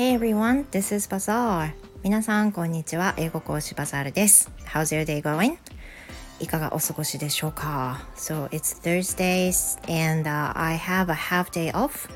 [0.00, 1.72] Hey everyone, this is Bazaar.
[2.02, 3.14] 皆さん、こんにちは。
[3.16, 4.50] 英語講師バザールです。
[4.66, 5.56] How's your day going?
[6.38, 12.08] いかがお過ごしでしょうか So it's Thursdays and、uh, I have a half day off.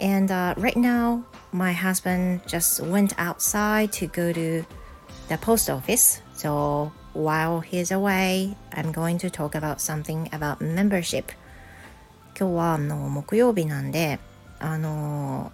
[0.00, 1.22] And、uh, right now,
[1.52, 4.64] my husband just went outside to go to
[5.28, 6.22] the post office.
[6.34, 11.32] So while he's away, I'm going to talk about something about membership.
[12.38, 14.18] 今日はあの木曜日なんで、
[14.58, 15.52] あの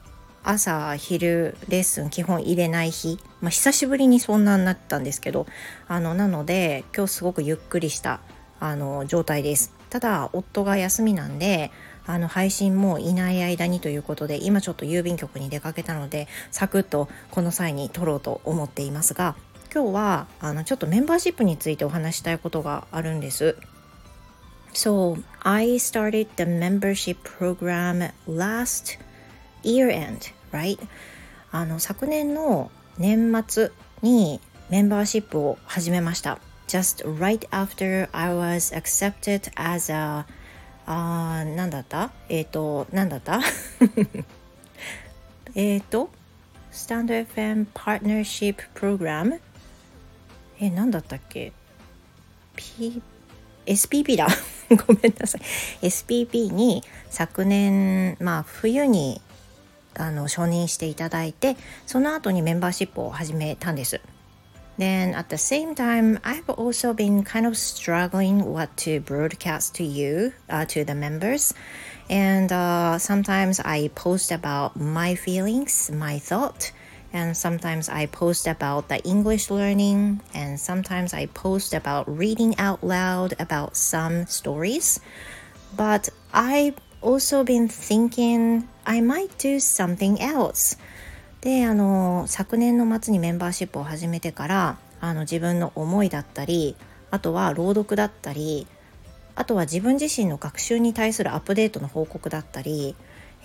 [0.50, 5.46] 朝昼レッスン基本入れない日、まあ、久しぶりにそんなになったんですけど。
[5.88, 8.20] あのなので今日すごくゆっくりした
[8.60, 9.74] あの状態です。
[9.90, 11.72] ただ夫が休みなんで
[12.06, 19.36] あの配信もいない間にということで今ちょっと郵便局に出かけたのでサクッとこの際に撮ろうと思っていますが
[19.74, 23.56] 今日はあのちょっとメンバーシップについてお話したいことがあるんです。
[24.74, 29.00] So I started the membership program last
[29.64, 30.80] year end, right?
[31.52, 36.40] あの昨年の年末にメンバーシップを始めました。
[36.68, 40.26] Just right after I was accepted as a
[40.90, 43.42] あーなんだったえっ、ー、となんだった
[45.56, 46.10] えっと
[46.72, 49.40] Stand FM Partnership Program
[50.60, 51.52] えなんだったっけ
[52.56, 53.02] P
[53.66, 54.28] SPP だ
[54.88, 55.42] ごめんなさい
[55.86, 59.22] SPP に昨年まあ冬に
[59.97, 64.01] あの承認していただいてその後にメンバーシップを始めたんです。
[64.79, 70.33] Then at the same time, I've also been kind of struggling what to broadcast to you,
[70.49, 71.53] uh, to the members.
[72.09, 76.73] And uh, sometimes I post about my feelings, my thought,
[77.13, 82.83] and sometimes I post about the English learning, and sometimes I post about reading out
[82.83, 85.01] loud about some stories.
[85.77, 90.78] But I also been thinking I might do something else.
[91.42, 96.76] であの昨年の末にメンバーシップを始めてからあの自分の思いだったり
[97.12, 98.68] あとは朗読だったり
[99.36, 102.96] あとは自分自身の学習に対するアップデートの報告だったり、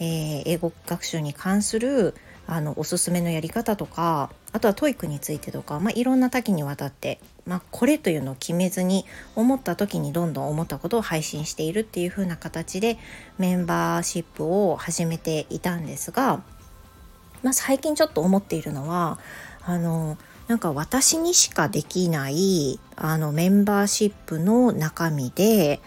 [0.00, 2.14] えー、英語学習に関する
[2.46, 9.04] あのおすすめのやり方とかあとは TOEIC についてとか、まあ、いろんな多岐にわたって、まあ、これというのを決めずに
[9.34, 12.98] 思った時にどんどん思ったことを配信しているっていう風な形で
[13.38, 16.42] メンバーシップを始めていたんですが、
[17.42, 19.18] まあ、最近ちょっと思っているのは
[19.64, 25.80] あのなんか私にしかできないあのメンバーシップの中身で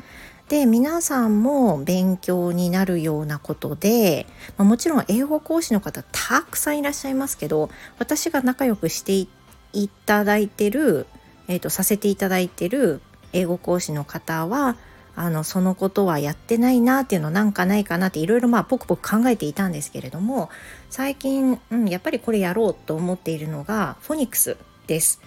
[0.49, 4.27] で皆さんも勉強になるようなことで、
[4.57, 9.27] まあ、もちろん英語講師の方たくさんいらっしゃいますけど私が仲良くして
[9.73, 11.07] いただいてる、
[11.47, 13.01] えーと、させていただいてる
[13.33, 14.77] 英語講師の方は
[15.15, 20.49] あのそのことはやってないなっていうのなんかないかなっていろいろまあポクポク考えていたんですけれども
[20.89, 24.57] 最近、うん、やっぱりこれやろうと思っているのがフォニックス
[24.87, 25.21] です。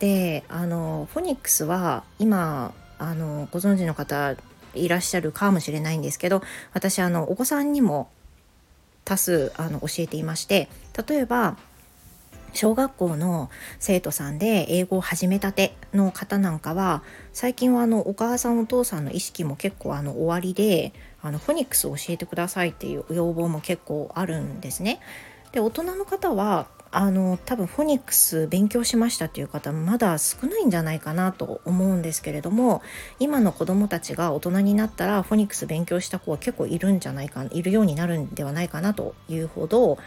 [0.00, 4.34] であのフォニックスは今あのご存知の方
[4.74, 8.10] いらっしゃるかもしれないんですけど私あのお子さんにも
[9.04, 10.68] 多数あの教えていまして
[11.06, 11.56] 例えば
[12.52, 17.02] 小学校の生徒さんで英語を始めたての方なんかは
[17.32, 25.00] 最近はあのお母さんお父さんの意識も結構あの終わりであのフォニックスを教えてくださいっていう要望も結構あるんですね。
[25.52, 32.82] で大人の方はあの多分フォニックス勉強しましたっていう方まだ少ないんじゃないかなと思うんですけれども
[33.20, 39.98] 今の子どもたちが大人になったらフォニックス勉強した子は結構いるんじゃないかいるようになるんではないかなというほど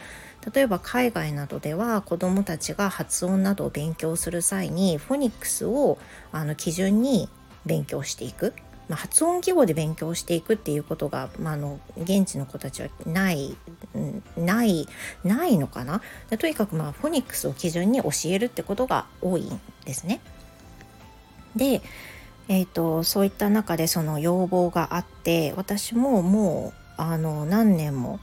[0.53, 5.97] 例えば海外などでは子どもたちが発音などを勉強する際にフォニックスを
[6.33, 7.29] あの基準に
[7.65, 8.53] 勉強していく。
[8.93, 13.55] まあ、発音記号で勉強していくっていうことが、まあ、の現地の子たちはない
[14.37, 14.87] ない
[15.23, 16.03] ないのかな？
[16.37, 20.21] とにかくまあフォニックスを基準に教えるってことが多いんですね。
[21.55, 21.81] で、
[22.49, 28.19] えーと、そういった中でその要望があって私ももうあの何年も、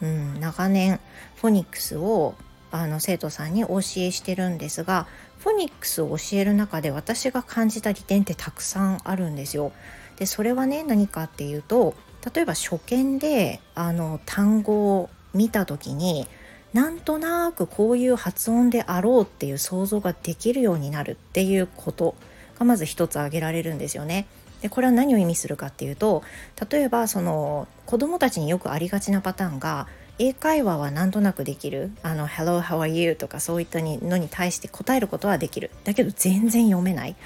[0.00, 1.00] うん、長年
[1.34, 2.36] フォニックスを
[2.70, 3.80] あの生徒さんにお教え
[4.12, 5.08] してるんですが
[5.40, 9.72] フォニックスを教える中で私が感じた利点ってたくさんあるんですよ。
[10.16, 11.94] でそれはね何かっていうと
[12.34, 16.26] 例えば初見であの単語を見た時に
[16.72, 22.16] なんとなくこういう発音であろうっていう想像ができるようになるっていうこと
[22.58, 24.26] がまず一つ挙げられるんですよね。
[24.60, 26.22] でこれは何を意味するかっていうと
[26.70, 29.86] 例えばその子どもたちによくありがちなパターンが
[30.18, 37.16] 英会話はなんとなくできるあの「Hello, how are you?」とかそういったのに対して答えることはできるだけど全然読めない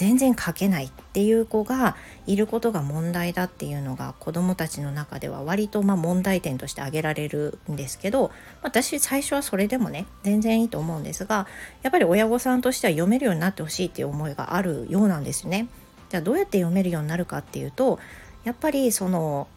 [0.00, 1.94] 全然書けないっていう子が
[2.26, 8.30] いることが問題だっていうのが子どもたちの中では割とま問題点として挙げられるんですけど
[8.62, 11.46] 私最初はそれでもね全然いいと思うんですが
[11.82, 15.68] やっぱり親御さんとしては読めるようになってほしいっていう思いがあるようなんですね。
[16.08, 17.98] じゃあどうやって読めるようになるかっていうと
[18.44, 19.48] やっぱりその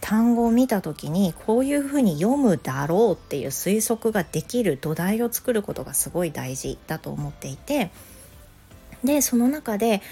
[0.00, 7.90] 単語を見た時にこういうふうに読むだろうっていう推測ができる土台を作ることがすごい大事だと思っていて
[9.04, 10.02] でその中で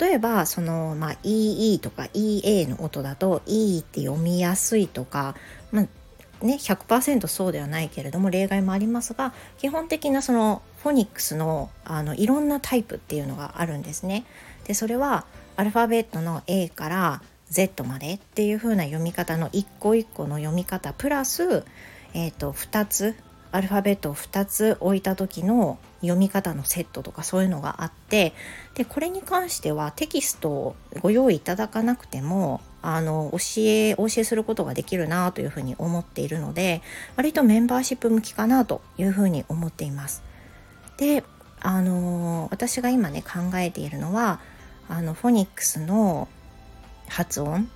[0.00, 5.34] 例えばその、まあ、EE とか EA の音だと E って読みやすいとか、
[5.72, 14.24] まあね、100%そうではないけれども例外もありますが基本的なそのフォニックスのあのいろんなタイプっていうのがあるんですね。
[14.66, 15.24] でそれは
[15.56, 21.64] アルファベットの A から Z までっていう風な読み方の一個一個の読み方プラス、
[22.12, 23.14] えーと、2つ
[23.56, 28.34] アルファベットを2つ置いた時の読み方のセットとかそういうのがあって
[28.74, 36.82] でこれに関してはテキストをご用意いただかなくてもあの教えお教えすることができるなというふうに思っているので
[37.16, 40.22] 割とメンバーシップ向きかなというふうに思っています。
[40.98, 41.24] で
[41.60, 44.40] あの私が今ね考えているのは
[44.88, 46.28] あのフォニックスの
[47.08, 47.68] 発音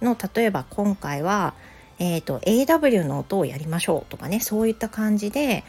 [0.00, 1.54] の例えば今回は、
[1.98, 5.64] えーと、AW の音をやりましょうとかねそういった感じで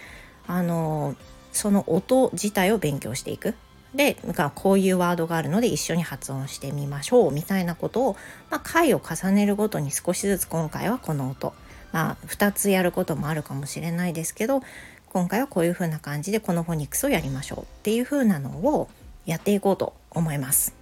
[0.45, 1.15] あの
[1.51, 3.55] その音自体を勉強していく。
[3.95, 4.17] で
[4.53, 8.17] こういうワードがあるので一緒に発音してみましょうみたいなことを、
[8.51, 11.53] まあ、回を重ねるごとに少しずつ今回はこの音、
[11.93, 14.61] まあ、2つやることもあるかもしれないですけど
[15.09, 18.89] 今回はこういう風な感じでこのフォニックスをやりましょうっていう風なのを
[19.25, 20.76] やっていこうと思います。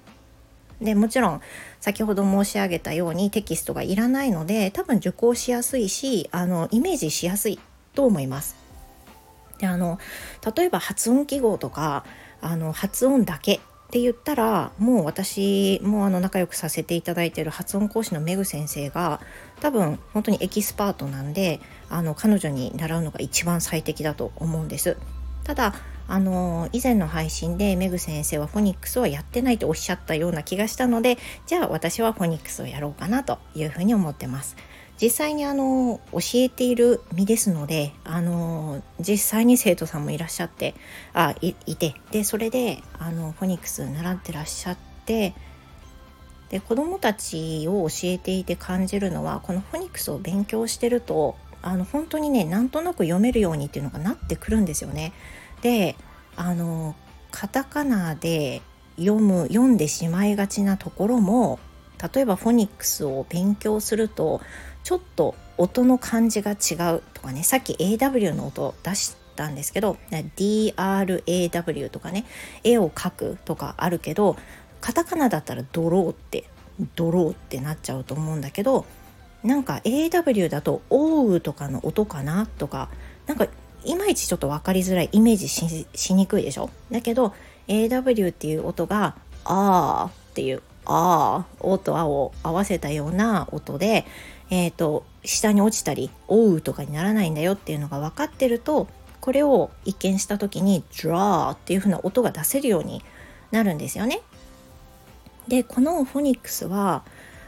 [0.82, 1.42] でもちろん
[1.80, 7.60] 先ほど申し上げたようにテキストがいらないので多分受講しやすいしあのイメージしやすい
[7.94, 8.56] と思います。
[9.58, 10.00] であの
[10.56, 12.04] 例えば発音記号とか
[12.42, 13.60] あの発音だけっ
[13.92, 19.22] て言ったらもう私もあの仲良くさせていただいてる発音講師のメグ先生が
[19.62, 24.98] 多分本当にエキスパートなんであの彼女に習うのが一番最適だと思うんです。
[25.46, 25.74] ただ
[26.08, 34.58] あの以前の配信でメグ先生はフォニックスをやってないとおっしゃったような気がしたのでじゃあ私はフォニックスをやろうかなというふうに思ってます。
[35.02, 40.74] 実際にあの教えている身ですのであの実際に生徒さんもいらっしゃって
[41.14, 45.36] あいてでそれであのフォニックス習ってらっしゃって
[46.50, 55.14] で子どもたちを教えていて感じるのはこのフォニックスを勉強してるとあの本当にねなんとなく読めるようにっていうのがなってくるんですよね。
[55.64, 55.96] で
[56.36, 56.96] あの
[57.32, 58.62] カタカナで
[58.98, 61.60] 読む読んでしまいがちなところも
[62.14, 64.42] 例えばフォニックスを勉強すると
[64.84, 72.26] ちょっと音の感じが違うとかねさっき AW の音出したんですけど DRAW とかね
[72.64, 74.38] 絵を描くとかあるけど
[74.82, 76.48] カタカナだったらドローって
[76.96, 78.86] ドローってなっちゃうと思うんだけど
[79.46, 82.90] なんか AW だと「オウ」とかの音かなとか
[83.28, 83.48] なんか
[83.84, 86.72] いまいちちょっと分かりづらいイメージしにくいでしょ？
[86.92, 87.34] だけど
[87.68, 89.16] AW っていう音が
[89.46, 94.06] 「あー」っていう「あー」「お」と「あ」を合わせたような音で、
[94.50, 98.88] えーと、下に落ちたり「おう」とかにならないんだよっていうのが分かってると
[99.22, 103.04] これを一見した時に「draw」っていう風な音が出せるように
[103.52, 104.22] なるんですよね。
[105.48, 107.04] でこのフォニックスは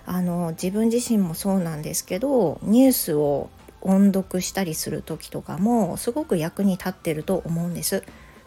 [0.07, 3.49] あの自分自身もそうなんですけどニュースを
[3.81, 8.03] 音読したりする時とかもすごく役に立ってると思うんです。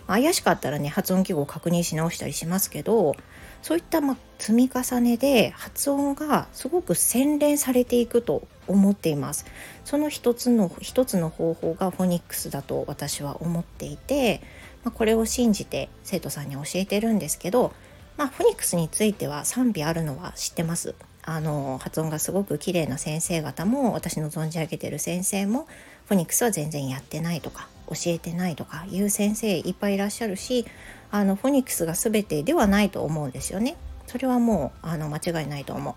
[0.06, 3.14] 怪しかったらね発音記号を確認し直したりしますけど
[3.62, 9.46] そういったま積み重ねで発音がすごく洗練されていくと思っています
[9.84, 14.40] その一つの一つの方法がフォニックスだと私は思っていて、
[14.82, 17.72] まあ、これを信じて生徒さんに教えてるんですけど、
[18.16, 25.66] まあ、フォニックスについては賛否あるのは知ってますあの発音がすごく綺麗な先生方も私の存じ上げてる先生も
[26.06, 30.66] フォニックスは全然やってないとか教えてないとかいう先生いっぱいいらっしゃるし
[31.10, 33.76] あのフォニックスが全てではないと思うんですよね。
[34.06, 35.94] それはもうあの間違いないと思う。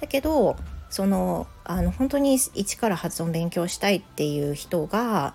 [0.00, 0.56] だけど
[0.90, 5.34] そのあの本当に一から発音勉強したいっていう人が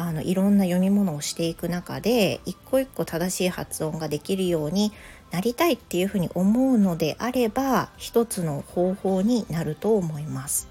[0.00, 4.92] あのいろんな読み物をしていく中で一個一個正しい発音ができるように
[5.30, 10.68] なりたいっていうふうに思うのであれば一つの方法になると思います。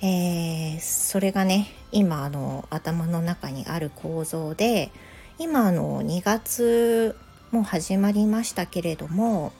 [0.00, 4.92] えー、それがね今あの頭の中にある構造で
[5.38, 7.16] 今あの2月
[7.50, 9.52] も始まりましたけれども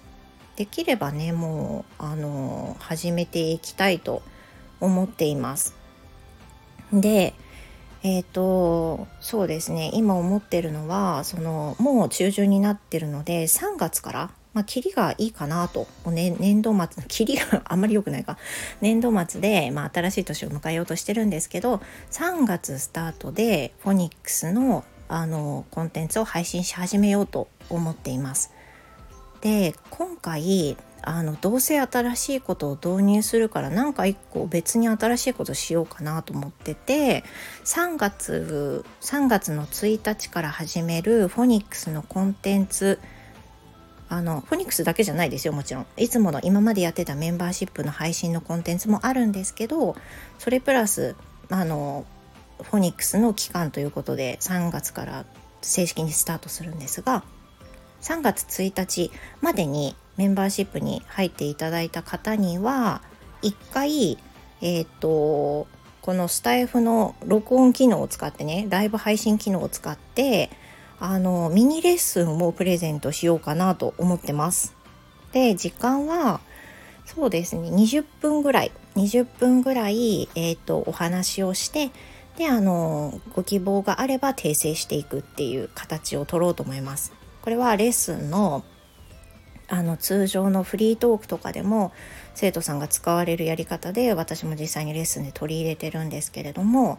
[0.57, 4.23] できればねもうあの始めていきたいと
[4.81, 5.77] 思っています。
[6.93, 7.35] で
[8.03, 9.91] えっ、ー、とそうですね。
[9.95, 18.39] 今思ってるのはそのもう中旬になってるので3月からまあ、キリがいいかなと、ね、年度末、 キリがあんまり良くないか、
[18.81, 28.51] 年度末で、まあ、新しい年を迎えようとしてるんですけど、3月スタートでフォニックスのあのコンテンツを配信し始めようと思っています。
[29.41, 37.25] で、今回、あのどうせ新しいことを導入するから何か一個別に新しいことしようかなと思ってて
[37.65, 42.99] 3月3月の1日から始めるフォニックスのコンテンツ
[44.09, 45.87] あのフォニックスだけじゃないですよもちろん。
[45.97, 49.97] いつもの今までやってたメンバーシップの配信のコンテンツもあるんですけど
[50.39, 51.15] それプラス
[51.51, 52.07] あの
[52.63, 55.27] フォニックスの期間ということで3月から
[55.63, 57.23] 正式にスタートするんですが
[58.01, 63.01] 3月1日までにメンバーシップに入っていただいた方には
[63.43, 64.19] 1回
[64.61, 65.67] えっ、ー、と
[66.03, 70.51] このスタイフの録音機能を使ってねライブ配信機能を使って
[71.01, 74.75] あのミニレッスンをプレゼントしようかなと思ってます。
[75.33, 76.41] で時間は
[77.07, 81.91] そうですね20分ぐらい20分ぐらい、えーと、お話をして
[82.37, 87.13] であのご希望があれば訂正していくっていう形を取ろうと思います。
[87.43, 88.65] これはレッスンの
[89.69, 91.93] あの通常のフリートークとかでも
[92.35, 96.99] 生徒さんが使われるやり方で私も実際にレッスンで取り入れてるんですけれども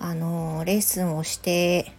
[0.00, 1.92] あのレッスンをして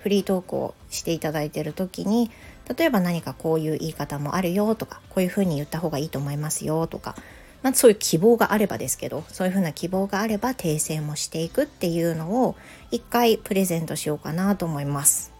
[0.00, 2.30] フリートークをしていただいてる時に
[2.76, 7.16] 例えば何かこういう言い方もあるよとかこういうふうに言った方がいいと思いますよとか、
[7.62, 12.56] まあ、そういう希望があればですけどそういうふうな希望があれば訂正もしていくっていうのを
[12.90, 15.32] 一回プレゼントしようかなと思います。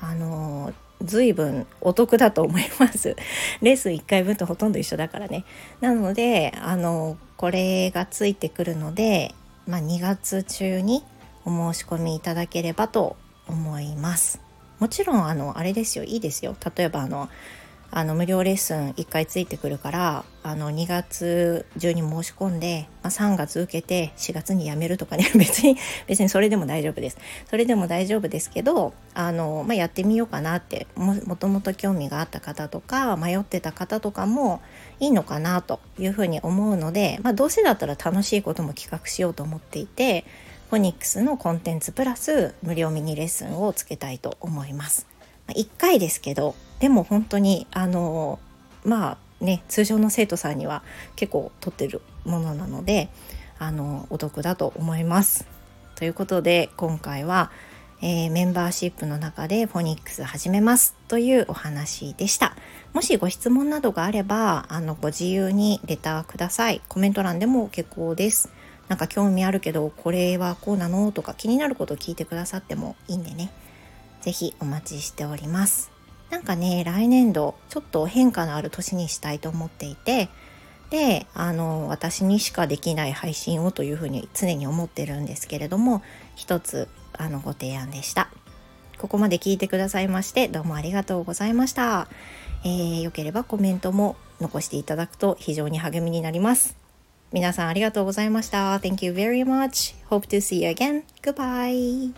[0.00, 0.72] あの
[1.04, 3.16] 随分お得だと思います。
[3.62, 5.44] レース1回分とほとんど一緒だからね。
[5.80, 9.34] なので、あの、これがついてくるので、
[9.66, 11.04] まあ、2月中に
[11.44, 14.40] お申し込みいただければと思います
[14.78, 17.28] もちろんあのあれですよいいですよ例えばあの
[17.96, 25.76] あの無料レッスン1回ついてくるからあの2月中に申し込んで、まあ、3月受けて4月に辞めるとかね 別に
[26.08, 34.60] 別にそれでも大丈夫ですそれでも大丈夫ですけどあの、まあ、やってみようかなってもともと興味があった方とか迷ってた方とかも
[34.98, 40.24] いいのかなというふうに思うので、まあ、どうせだったら楽しいことも企画しようと思っていて
[40.68, 45.13] フォニックスのコンテンツプラス無料ミニレッスンをつけたいと思います。
[45.48, 48.38] 1回ですけどでも本当にあの
[48.84, 50.82] まあね通常の生徒さんには
[51.16, 53.08] 結構取ってるものなので
[53.58, 55.46] あのお得だと思います。
[55.96, 57.52] ということで今回は、
[58.02, 62.56] えー、メンバーシップの中でフォニックス始めますというお話でした。
[62.92, 66.80] もしご質問などがあればあのご自由にレターください。
[66.88, 68.50] コメント欄でも結構です。
[68.88, 71.10] なんか興味あるけどこれはこうなの？
[71.12, 73.50] とか気になること聞いてくださってもいいんでね
[74.24, 75.90] 是非お待ちしております
[76.30, 80.30] なんかね来年度ちょっと変化のある年にしたいと思っていて
[80.88, 86.02] であの私にしかできない配信をというふうに常に思ってるんですけれども
[86.36, 88.30] 一つあのご提案でした
[88.98, 92.08] ここまで聞いてくださいましてどうもありがとうございました、
[92.64, 96.84] えー、よければコメントも残していただくと非常に励みになります
[97.34, 98.76] 皆さんありがとうございました。
[98.78, 99.96] Thank you very much.
[100.08, 101.02] Hope to see you again.
[101.20, 102.14] Goodbye.